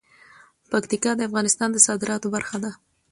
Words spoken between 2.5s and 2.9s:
ده.